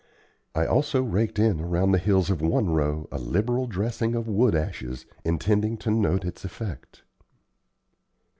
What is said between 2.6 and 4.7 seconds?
row a liberal dressing of wood